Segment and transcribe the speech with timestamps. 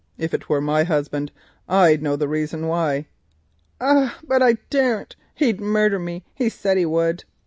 [0.17, 1.31] If it were my husband,
[1.69, 3.05] now I'd know the reason why."
[3.79, 5.15] "Ay, but I daren't.
[5.35, 6.23] He'd murder me.
[6.33, 7.23] He said he would."